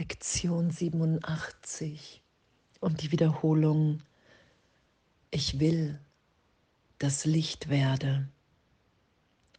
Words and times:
Lektion 0.00 0.70
87 0.70 2.22
und 2.80 3.02
die 3.02 3.12
Wiederholung, 3.12 4.02
ich 5.30 5.60
will 5.60 6.00
das 6.96 7.26
Licht 7.26 7.68
werde. 7.68 8.26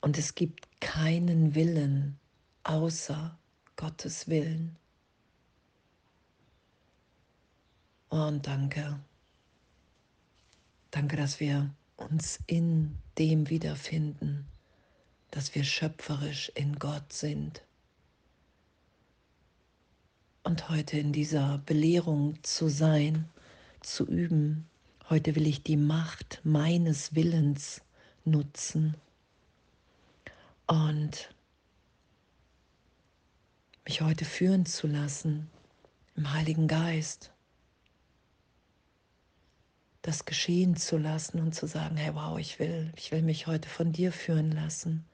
Und 0.02 0.18
es 0.18 0.34
gibt 0.34 0.82
keinen 0.82 1.54
Willen 1.54 2.20
außer 2.64 3.38
Gottes 3.76 4.30
Willen. 4.30 4.78
Und 8.10 8.48
danke, 8.48 9.00
danke, 10.90 11.18
dass 11.18 11.40
wir 11.40 11.72
uns 11.98 12.40
in 12.48 12.98
dem 13.20 13.48
wiederfinden, 13.52 14.48
dass 15.30 15.54
wir 15.54 15.64
schöpferisch 15.64 16.52
in 16.56 16.80
Gott 16.80 17.14
sind 17.14 17.62
und 20.44 20.70
heute 20.70 20.98
in 20.98 21.14
dieser 21.14 21.60
Belehrung 21.66 22.42
zu 22.44 22.68
sein, 22.68 23.30
zu 23.82 24.06
üben. 24.06 24.68
Heute 25.10 25.36
will 25.36 25.48
ich 25.48 25.64
die 25.64 25.78
Macht 25.78 26.42
meines 26.44 27.16
Willens 27.16 27.82
nutzen 28.26 28.96
und 30.68 31.34
mich 33.86 34.02
heute 34.02 34.26
führen 34.26 34.66
zu 34.66 34.88
lassen 34.88 35.50
im 36.16 36.32
Heiligen 36.34 36.68
Geist, 36.68 37.32
das 40.02 40.26
geschehen 40.26 40.76
zu 40.76 40.98
lassen 40.98 41.40
und 41.40 41.54
zu 41.54 41.68
sagen, 41.68 41.98
hey 41.98 42.16
wow, 42.16 42.40
ich 42.40 42.58
will, 42.60 42.92
ich 42.96 43.12
will 43.12 43.22
mich 43.22 43.48
heute 43.48 43.70
von 43.70 43.92
dir 43.92 44.12
führen 44.12 44.52
lassen. 44.52 45.06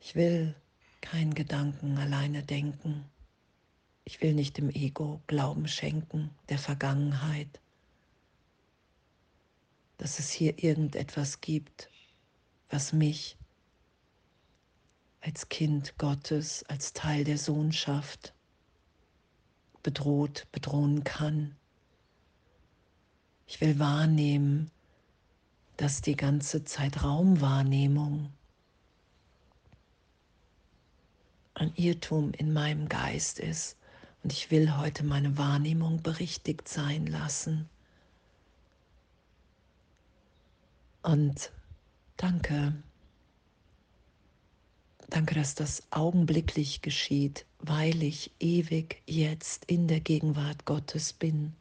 Ich 0.00 0.14
will 0.14 0.54
keinen 1.02 1.34
Gedanken 1.34 1.98
alleine 1.98 2.42
denken. 2.42 3.04
Ich 4.04 4.22
will 4.22 4.32
nicht 4.32 4.56
dem 4.56 4.70
Ego 4.70 5.20
Glauben 5.26 5.68
schenken, 5.68 6.30
der 6.48 6.58
Vergangenheit, 6.58 7.60
dass 9.98 10.18
es 10.18 10.30
hier 10.30 10.62
irgendetwas 10.62 11.40
gibt, 11.42 11.90
was 12.70 12.92
mich 12.92 13.36
als 15.20 15.48
Kind 15.48 15.98
Gottes, 15.98 16.64
als 16.64 16.94
Teil 16.94 17.24
der 17.24 17.38
Sohnschaft 17.38 18.34
bedroht, 19.82 20.46
bedrohen 20.50 21.04
kann. 21.04 21.56
Ich 23.46 23.60
will 23.60 23.78
wahrnehmen, 23.78 24.70
dass 25.76 26.00
die 26.00 26.16
ganze 26.16 26.64
Zeitraumwahrnehmung 26.64 28.32
ein 31.54 31.72
Irrtum 31.76 32.32
in 32.32 32.52
meinem 32.52 32.88
Geist 32.88 33.38
ist 33.38 33.76
und 34.22 34.32
ich 34.32 34.50
will 34.50 34.76
heute 34.76 35.04
meine 35.04 35.36
Wahrnehmung 35.36 36.02
berichtigt 36.02 36.68
sein 36.68 37.06
lassen. 37.06 37.68
Und 41.02 41.50
danke, 42.16 42.74
danke, 45.08 45.34
dass 45.34 45.56
das 45.56 45.82
augenblicklich 45.90 46.80
geschieht, 46.80 47.44
weil 47.58 48.02
ich 48.02 48.30
ewig 48.38 49.02
jetzt 49.06 49.64
in 49.64 49.88
der 49.88 50.00
Gegenwart 50.00 50.64
Gottes 50.64 51.12
bin. 51.12 51.54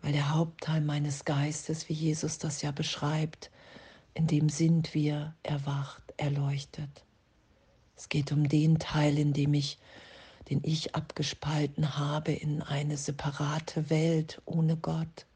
Weil 0.00 0.12
der 0.12 0.30
Hauptteil 0.30 0.80
meines 0.80 1.24
Geistes, 1.26 1.88
wie 1.90 1.94
Jesus 1.94 2.38
das 2.38 2.62
ja 2.62 2.70
beschreibt, 2.70 3.50
in 4.14 4.26
dem 4.26 4.48
sind 4.48 4.94
wir 4.94 5.34
erwacht, 5.42 6.02
erleuchtet. 6.16 7.04
Es 7.98 8.08
geht 8.08 8.30
um 8.30 8.48
den 8.48 8.78
Teil, 8.78 9.18
in 9.18 9.32
dem 9.32 9.54
ich, 9.54 9.76
den 10.48 10.60
ich 10.62 10.94
abgespalten 10.94 11.98
habe 11.98 12.30
in 12.30 12.62
eine 12.62 12.96
separate 12.96 13.90
Welt 13.90 14.40
ohne 14.44 14.76
Gott, 14.76 15.26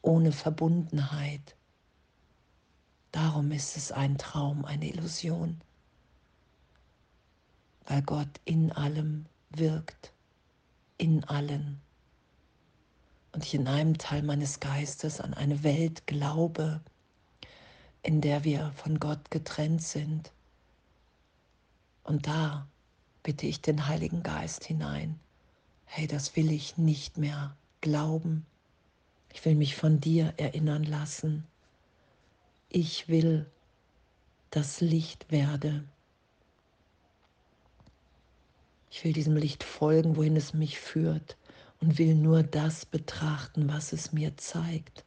ohne 0.00 0.30
Verbundenheit. 0.30 1.56
Darum 3.10 3.50
ist 3.50 3.76
es 3.76 3.90
ein 3.90 4.16
Traum, 4.16 4.64
eine 4.64 4.88
Illusion, 4.88 5.60
weil 7.86 8.02
Gott 8.02 8.40
in 8.44 8.70
allem 8.70 9.26
wirkt, 9.50 10.12
in 10.98 11.24
allen. 11.24 11.80
Und 13.32 13.44
ich 13.44 13.54
in 13.54 13.66
einem 13.66 13.98
Teil 13.98 14.22
meines 14.22 14.60
Geistes 14.60 15.20
an 15.20 15.34
eine 15.34 15.64
Welt 15.64 16.06
glaube, 16.06 16.80
in 18.04 18.20
der 18.20 18.44
wir 18.44 18.70
von 18.76 19.00
Gott 19.00 19.32
getrennt 19.32 19.82
sind 19.82 20.30
und 22.06 22.26
da 22.26 22.66
bitte 23.22 23.46
ich 23.46 23.60
den 23.60 23.88
Heiligen 23.88 24.22
Geist 24.22 24.64
hinein. 24.64 25.18
Hey, 25.84 26.06
das 26.06 26.36
will 26.36 26.50
ich 26.50 26.76
nicht 26.76 27.18
mehr 27.18 27.56
glauben. 27.80 28.46
Ich 29.32 29.44
will 29.44 29.54
mich 29.54 29.76
von 29.76 30.00
dir 30.00 30.34
erinnern 30.36 30.84
lassen. 30.84 31.46
Ich 32.68 33.08
will 33.08 33.50
das 34.50 34.80
Licht 34.80 35.30
werde. 35.30 35.84
Ich 38.90 39.04
will 39.04 39.12
diesem 39.12 39.36
Licht 39.36 39.64
folgen, 39.64 40.16
wohin 40.16 40.36
es 40.36 40.54
mich 40.54 40.78
führt 40.78 41.36
und 41.80 41.98
will 41.98 42.14
nur 42.14 42.42
das 42.42 42.86
betrachten, 42.86 43.68
was 43.68 43.92
es 43.92 44.12
mir 44.12 44.36
zeigt. 44.36 45.05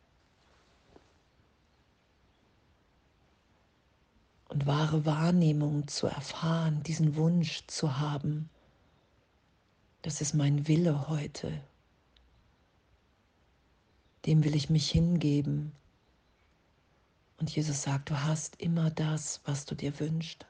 Und 4.50 4.66
wahre 4.66 5.06
Wahrnehmung 5.06 5.88
zu 5.88 6.08
erfahren, 6.08 6.82
diesen 6.84 7.16
Wunsch 7.16 7.64
zu 7.68 8.00
haben. 8.00 8.50
Das 10.02 10.22
ist 10.22 10.34
mein 10.34 10.68
Wille 10.68 11.08
heute. 11.08 11.62
Dem 14.26 14.44
will 14.44 14.56
ich 14.56 14.70
mich 14.70 14.90
hingeben. 14.90 15.72
Und 17.38 17.56
Jesus 17.56 17.84
sagt, 17.84 18.10
du 18.10 18.20
hast 18.20 18.60
immer 18.60 18.90
das, 18.90 19.40
was 19.46 19.66
du 19.66 19.76
dir 19.76 19.98
wünschst. 20.00 20.46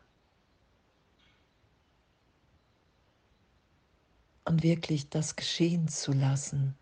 Und 4.46 4.64
wirklich 4.64 5.10
das 5.10 5.36
geschehen 5.36 5.88
zu 5.88 6.14
lassen. 6.14 6.74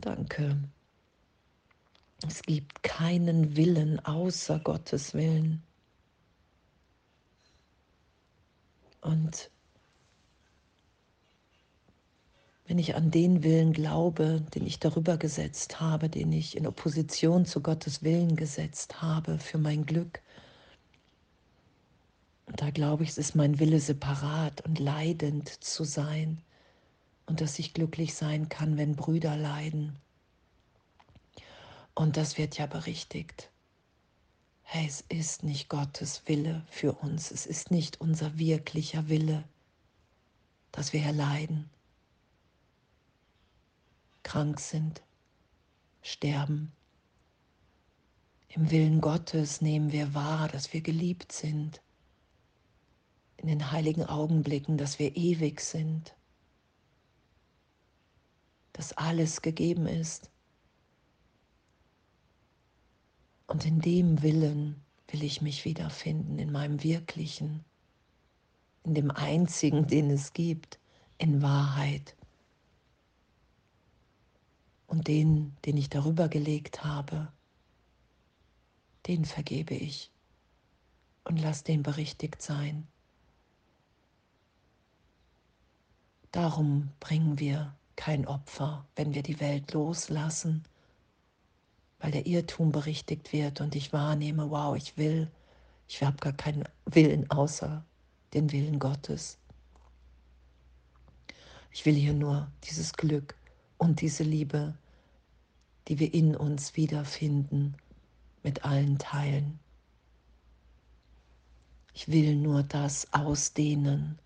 Danke. 0.00 0.56
Es 2.26 2.40
gibt 2.42 2.82
keinen 2.82 3.56
Willen 3.56 4.02
außer 4.06 4.58
Gottes 4.60 5.12
Willen. 5.12 5.62
Und 9.06 9.50
wenn 12.66 12.80
ich 12.80 12.96
an 12.96 13.12
den 13.12 13.44
Willen 13.44 13.72
glaube, 13.72 14.42
den 14.56 14.66
ich 14.66 14.80
darüber 14.80 15.16
gesetzt 15.16 15.80
habe, 15.80 16.08
den 16.08 16.32
ich 16.32 16.56
in 16.56 16.66
Opposition 16.66 17.46
zu 17.46 17.60
Gottes 17.60 18.02
Willen 18.02 18.34
gesetzt 18.34 19.00
habe 19.00 19.38
für 19.38 19.58
mein 19.58 19.86
Glück, 19.86 20.20
und 22.46 22.60
da 22.60 22.70
glaube 22.70 23.04
ich, 23.04 23.10
es 23.10 23.18
ist 23.18 23.36
mein 23.36 23.60
Wille 23.60 23.78
separat 23.78 24.62
und 24.62 24.80
leidend 24.80 25.48
zu 25.48 25.84
sein 25.84 26.42
und 27.26 27.40
dass 27.40 27.60
ich 27.60 27.74
glücklich 27.74 28.14
sein 28.14 28.48
kann, 28.48 28.76
wenn 28.76 28.96
Brüder 28.96 29.36
leiden. 29.36 29.96
Und 31.94 32.16
das 32.16 32.38
wird 32.38 32.58
ja 32.58 32.66
berichtigt 32.66 33.50
hey, 34.68 34.84
es 34.88 35.00
ist 35.08 35.44
nicht 35.44 35.68
Gottes 35.68 36.22
Wille 36.26 36.66
für 36.68 36.92
uns, 36.92 37.30
es 37.30 37.46
ist 37.46 37.70
nicht 37.70 38.00
unser 38.00 38.36
wirklicher 38.36 39.08
Wille, 39.08 39.44
dass 40.72 40.92
wir 40.92 41.02
erleiden, 41.02 41.70
krank 44.24 44.58
sind, 44.58 45.02
sterben. 46.02 46.72
Im 48.48 48.72
Willen 48.72 49.00
Gottes 49.00 49.60
nehmen 49.60 49.92
wir 49.92 50.14
wahr, 50.14 50.48
dass 50.48 50.72
wir 50.72 50.80
geliebt 50.80 51.30
sind, 51.30 51.80
in 53.36 53.46
den 53.46 53.70
heiligen 53.70 54.04
Augenblicken, 54.04 54.78
dass 54.78 54.98
wir 54.98 55.14
ewig 55.14 55.60
sind, 55.60 56.16
dass 58.72 58.94
alles 58.94 59.42
gegeben 59.42 59.86
ist 59.86 60.28
Und 63.46 63.64
in 63.64 63.80
dem 63.80 64.22
Willen 64.22 64.82
will 65.08 65.22
ich 65.22 65.40
mich 65.40 65.64
wiederfinden, 65.64 66.38
in 66.38 66.50
meinem 66.50 66.82
Wirklichen, 66.82 67.64
in 68.82 68.94
dem 68.94 69.10
Einzigen, 69.10 69.86
den 69.88 70.10
es 70.10 70.32
gibt, 70.32 70.78
in 71.18 71.42
Wahrheit. 71.42 72.16
Und 74.86 75.08
den, 75.08 75.56
den 75.64 75.76
ich 75.76 75.88
darüber 75.88 76.28
gelegt 76.28 76.84
habe, 76.84 77.32
den 79.06 79.24
vergebe 79.24 79.74
ich 79.74 80.10
und 81.24 81.38
lass 81.38 81.64
den 81.64 81.82
berichtigt 81.82 82.42
sein. 82.42 82.86
Darum 86.32 86.90
bringen 87.00 87.38
wir 87.38 87.74
kein 87.94 88.26
Opfer, 88.26 88.86
wenn 88.94 89.14
wir 89.14 89.22
die 89.22 89.40
Welt 89.40 89.72
loslassen 89.72 90.64
weil 91.98 92.10
der 92.10 92.26
Irrtum 92.26 92.72
berichtigt 92.72 93.32
wird 93.32 93.60
und 93.60 93.74
ich 93.74 93.92
wahrnehme, 93.92 94.50
wow, 94.50 94.76
ich 94.76 94.96
will, 94.96 95.30
ich 95.88 96.02
habe 96.02 96.16
gar 96.18 96.32
keinen 96.32 96.64
Willen 96.84 97.30
außer 97.30 97.84
den 98.34 98.52
Willen 98.52 98.78
Gottes. 98.78 99.38
Ich 101.70 101.84
will 101.84 101.94
hier 101.94 102.14
nur 102.14 102.50
dieses 102.64 102.92
Glück 102.92 103.34
und 103.78 104.00
diese 104.00 104.24
Liebe, 104.24 104.76
die 105.88 105.98
wir 105.98 106.12
in 106.12 106.34
uns 106.34 106.76
wiederfinden, 106.76 107.76
mit 108.42 108.64
allen 108.64 108.98
teilen. 108.98 109.58
Ich 111.92 112.08
will 112.08 112.36
nur 112.36 112.62
das 112.62 113.12
ausdehnen, 113.12 114.18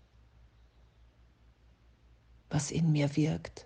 was 2.49 2.71
in 2.71 2.91
mir 2.91 3.15
wirkt. 3.15 3.65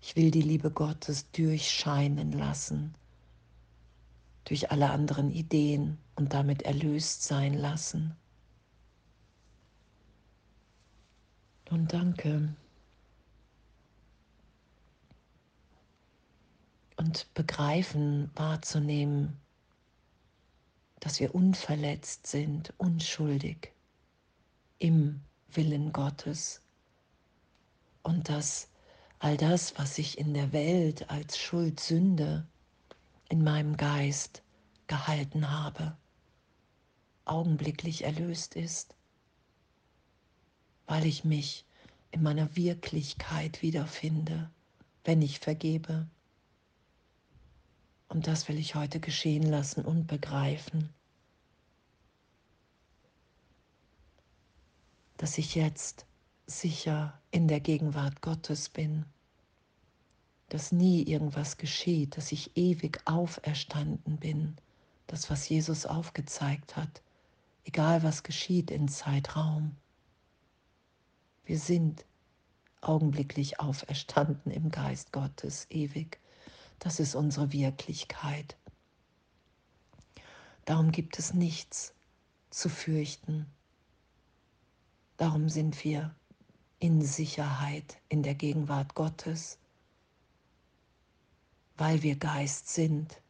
Ich 0.00 0.16
will 0.16 0.30
die 0.30 0.42
Liebe 0.42 0.70
Gottes 0.70 1.30
durchscheinen 1.32 2.32
lassen, 2.32 2.94
durch 4.44 4.70
alle 4.70 4.90
anderen 4.90 5.30
Ideen 5.30 5.98
und 6.16 6.34
damit 6.34 6.62
erlöst 6.62 7.22
sein 7.24 7.54
lassen. 7.54 8.14
Und 11.70 11.92
danke. 11.92 12.54
Und 16.96 17.32
begreifen, 17.34 18.30
wahrzunehmen, 18.34 19.40
dass 21.00 21.20
wir 21.20 21.34
unverletzt 21.34 22.26
sind, 22.26 22.72
unschuldig 22.78 23.72
im 24.78 25.20
Willen 25.48 25.92
Gottes. 25.92 26.60
Und 28.02 28.28
dass 28.28 28.68
all 29.18 29.36
das, 29.36 29.76
was 29.78 29.98
ich 29.98 30.18
in 30.18 30.34
der 30.34 30.52
Welt 30.52 31.10
als 31.10 31.38
Schuld, 31.38 31.80
Sünde 31.80 32.46
in 33.28 33.42
meinem 33.42 33.76
Geist 33.76 34.42
gehalten 34.86 35.50
habe, 35.50 35.96
augenblicklich 37.24 38.04
erlöst 38.04 38.54
ist 38.54 38.94
weil 40.86 41.06
ich 41.06 41.24
mich 41.24 41.64
in 42.10 42.22
meiner 42.22 42.56
Wirklichkeit 42.56 43.62
wiederfinde, 43.62 44.50
wenn 45.04 45.22
ich 45.22 45.40
vergebe. 45.40 46.08
Und 48.08 48.26
das 48.26 48.48
will 48.48 48.58
ich 48.58 48.74
heute 48.74 49.00
geschehen 49.00 49.44
lassen 49.44 49.84
und 49.84 50.06
begreifen, 50.06 50.90
dass 55.16 55.38
ich 55.38 55.54
jetzt 55.54 56.06
sicher 56.46 57.20
in 57.30 57.48
der 57.48 57.60
Gegenwart 57.60 58.20
Gottes 58.20 58.68
bin, 58.68 59.06
dass 60.48 60.72
nie 60.72 61.02
irgendwas 61.02 61.56
geschieht, 61.56 62.16
dass 62.16 62.32
ich 62.32 62.56
ewig 62.56 63.00
auferstanden 63.06 64.18
bin, 64.18 64.56
das, 65.06 65.30
was 65.30 65.48
Jesus 65.48 65.86
aufgezeigt 65.86 66.76
hat, 66.76 67.02
egal 67.64 68.02
was 68.02 68.22
geschieht 68.22 68.70
in 68.70 68.88
Zeitraum. 68.88 69.76
Wir 71.44 71.58
sind 71.58 72.04
augenblicklich 72.80 73.60
auferstanden 73.60 74.52
im 74.52 74.70
Geist 74.70 75.12
Gottes 75.12 75.66
ewig. 75.70 76.18
Das 76.78 77.00
ist 77.00 77.14
unsere 77.14 77.52
Wirklichkeit. 77.52 78.56
Darum 80.64 80.92
gibt 80.92 81.18
es 81.18 81.34
nichts 81.34 81.94
zu 82.50 82.68
fürchten. 82.68 83.46
Darum 85.16 85.48
sind 85.48 85.84
wir 85.84 86.14
in 86.78 87.02
Sicherheit 87.02 87.98
in 88.08 88.22
der 88.22 88.34
Gegenwart 88.34 88.94
Gottes, 88.94 89.58
weil 91.76 92.02
wir 92.02 92.16
Geist 92.16 92.68
sind 92.68 93.20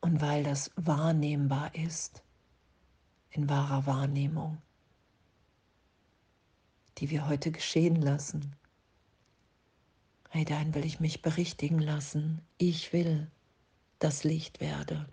und 0.00 0.20
weil 0.20 0.44
das 0.44 0.70
wahrnehmbar 0.76 1.74
ist 1.74 2.22
in 3.30 3.48
wahrer 3.48 3.86
Wahrnehmung 3.86 4.60
die 7.00 7.08
wir 7.10 7.26
heute 7.26 7.50
geschehen 7.50 7.96
lassen. 7.96 8.54
Hey, 10.28 10.44
dahin 10.44 10.74
will 10.74 10.84
ich 10.84 11.00
mich 11.00 11.22
berichtigen 11.22 11.80
lassen. 11.80 12.42
Ich 12.58 12.92
will 12.92 13.30
das 13.98 14.22
Licht 14.22 14.60
werde. 14.60 15.08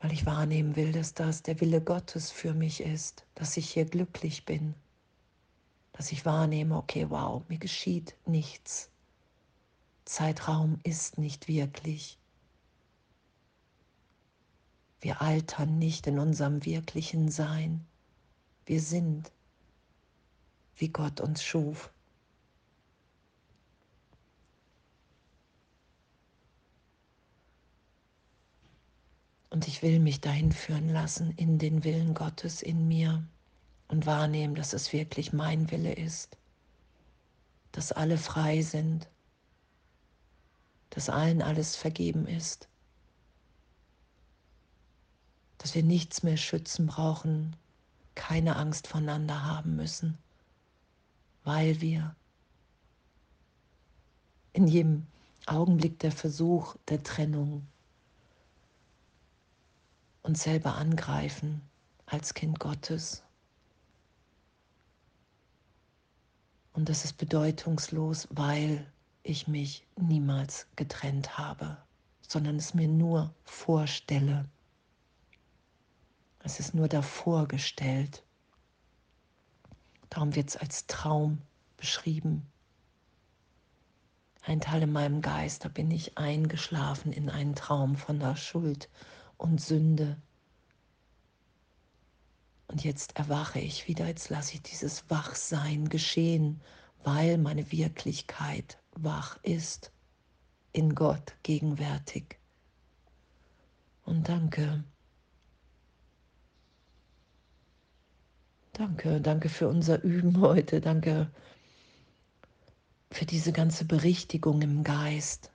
Weil 0.00 0.12
ich 0.12 0.24
wahrnehmen 0.24 0.76
will, 0.76 0.92
dass 0.92 1.14
das 1.14 1.42
der 1.42 1.60
Wille 1.60 1.82
Gottes 1.82 2.30
für 2.30 2.54
mich 2.54 2.80
ist, 2.80 3.26
dass 3.34 3.56
ich 3.56 3.68
hier 3.68 3.84
glücklich 3.84 4.44
bin, 4.44 4.74
dass 5.98 6.12
ich 6.12 6.24
wahrnehme, 6.24 6.76
okay, 6.76 7.10
wow, 7.10 7.42
mir 7.48 7.58
geschieht 7.58 8.14
nichts. 8.24 8.88
Zeitraum 10.04 10.78
ist 10.84 11.18
nicht 11.18 11.48
wirklich. 11.48 12.20
Wir 15.00 15.20
altern 15.20 15.76
nicht 15.80 16.06
in 16.06 16.20
unserem 16.20 16.64
wirklichen 16.64 17.32
Sein. 17.32 17.84
Wir 18.64 18.80
sind, 18.80 19.32
wie 20.76 20.88
Gott 20.88 21.20
uns 21.20 21.42
schuf. 21.42 21.92
Und 29.50 29.66
ich 29.66 29.82
will 29.82 29.98
mich 29.98 30.20
dahin 30.20 30.52
führen 30.52 30.90
lassen 30.90 31.32
in 31.32 31.58
den 31.58 31.82
Willen 31.82 32.14
Gottes 32.14 32.62
in 32.62 32.86
mir 32.86 33.26
und 33.88 34.06
wahrnehmen, 34.06 34.54
dass 34.54 34.72
es 34.72 34.92
wirklich 34.92 35.32
mein 35.32 35.70
Wille 35.70 35.94
ist, 35.94 36.36
dass 37.72 37.92
alle 37.92 38.18
frei 38.18 38.62
sind, 38.62 39.08
dass 40.90 41.08
allen 41.08 41.42
alles 41.42 41.76
vergeben 41.76 42.26
ist 42.26 42.68
dass 45.58 45.74
wir 45.74 45.82
nichts 45.82 46.22
mehr 46.22 46.36
schützen 46.36 46.86
brauchen, 46.86 47.54
keine 48.14 48.56
Angst 48.56 48.86
voneinander 48.86 49.44
haben 49.44 49.76
müssen, 49.76 50.16
weil 51.44 51.80
wir 51.80 52.14
in 54.52 54.66
jedem 54.66 55.06
Augenblick 55.46 55.98
der 55.98 56.12
Versuch 56.12 56.76
der 56.88 57.02
Trennung 57.02 57.66
uns 60.22 60.42
selber 60.42 60.76
angreifen 60.76 61.60
als 62.06 62.34
Kind 62.34 62.58
Gottes. 62.58 63.22
Und 66.78 66.88
das 66.88 67.04
ist 67.04 67.14
bedeutungslos, 67.14 68.28
weil 68.30 68.86
ich 69.24 69.48
mich 69.48 69.84
niemals 69.96 70.68
getrennt 70.76 71.36
habe, 71.36 71.76
sondern 72.20 72.54
es 72.54 72.72
mir 72.72 72.86
nur 72.86 73.34
vorstelle. 73.42 74.48
Es 76.38 76.60
ist 76.60 76.74
nur 76.74 76.86
davor 76.86 77.48
gestellt. 77.48 78.22
Darum 80.08 80.36
wird 80.36 80.50
es 80.50 80.56
als 80.56 80.86
Traum 80.86 81.38
beschrieben. 81.76 82.46
Ein 84.42 84.60
Teil 84.60 84.84
in 84.84 84.92
meinem 84.92 85.20
Geist, 85.20 85.64
da 85.64 85.68
bin 85.68 85.90
ich 85.90 86.16
eingeschlafen 86.16 87.12
in 87.12 87.28
einen 87.28 87.56
Traum 87.56 87.96
von 87.96 88.20
der 88.20 88.36
Schuld 88.36 88.88
und 89.36 89.60
Sünde. 89.60 90.16
Und 92.68 92.84
jetzt 92.84 93.16
erwache 93.16 93.58
ich 93.60 93.88
wieder, 93.88 94.06
jetzt 94.06 94.28
lasse 94.28 94.54
ich 94.54 94.62
dieses 94.62 95.08
Wachsein 95.10 95.88
geschehen, 95.88 96.60
weil 97.02 97.38
meine 97.38 97.72
Wirklichkeit 97.72 98.78
wach 98.92 99.38
ist, 99.42 99.90
in 100.72 100.94
Gott 100.94 101.34
gegenwärtig. 101.42 102.38
Und 104.04 104.28
danke. 104.28 104.84
Danke, 108.74 109.20
danke 109.20 109.48
für 109.48 109.68
unser 109.68 110.02
Üben 110.02 110.40
heute. 110.40 110.80
Danke 110.80 111.30
für 113.10 113.24
diese 113.24 113.52
ganze 113.52 113.86
Berichtigung 113.86 114.62
im 114.62 114.84
Geist. 114.84 115.50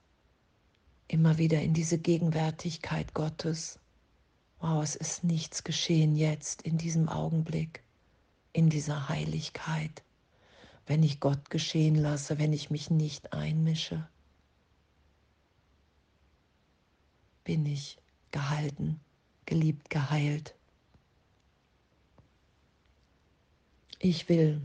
Immer 1.08 1.38
wieder 1.38 1.62
in 1.62 1.74
diese 1.74 1.98
Gegenwärtigkeit 1.98 3.14
Gottes. 3.14 3.78
Wow, 4.66 4.82
es 4.82 4.96
ist 4.96 5.24
nichts 5.24 5.62
geschehen 5.62 6.16
jetzt, 6.16 6.62
in 6.62 6.78
diesem 6.78 7.10
Augenblick, 7.10 7.82
in 8.54 8.70
dieser 8.70 9.10
Heiligkeit, 9.10 10.02
wenn 10.86 11.02
ich 11.02 11.20
Gott 11.20 11.50
geschehen 11.50 11.96
lasse, 11.96 12.38
wenn 12.38 12.54
ich 12.54 12.70
mich 12.70 12.88
nicht 12.88 13.34
einmische. 13.34 14.08
Bin 17.44 17.66
ich 17.66 17.98
gehalten, 18.30 18.98
geliebt, 19.44 19.90
geheilt. 19.90 20.54
Ich 23.98 24.30
will 24.30 24.62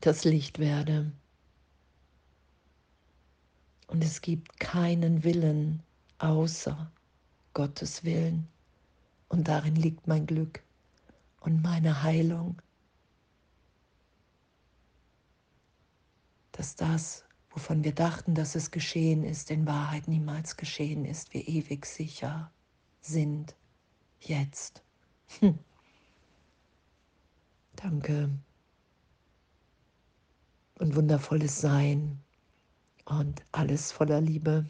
das 0.00 0.24
Licht 0.24 0.58
werde. 0.58 1.10
Und 3.86 4.04
es 4.04 4.20
gibt 4.20 4.60
keinen 4.60 5.24
Willen 5.24 5.82
außer 6.18 6.92
Gottes 7.54 8.04
Willen. 8.04 8.51
Und 9.32 9.48
darin 9.48 9.76
liegt 9.76 10.06
mein 10.06 10.26
Glück 10.26 10.62
und 11.40 11.62
meine 11.62 12.02
Heilung. 12.02 12.60
Dass 16.52 16.76
das, 16.76 17.24
wovon 17.48 17.82
wir 17.82 17.94
dachten, 17.94 18.34
dass 18.34 18.54
es 18.54 18.70
geschehen 18.70 19.24
ist, 19.24 19.50
in 19.50 19.66
Wahrheit 19.66 20.06
niemals 20.06 20.58
geschehen 20.58 21.06
ist, 21.06 21.32
wir 21.32 21.48
ewig 21.48 21.86
sicher 21.86 22.52
sind. 23.00 23.56
Jetzt. 24.20 24.84
Hm. 25.40 25.58
Danke. 27.74 28.28
Und 30.78 30.94
wundervolles 30.94 31.58
Sein 31.58 32.22
und 33.06 33.42
alles 33.50 33.92
voller 33.92 34.20
Liebe. 34.20 34.68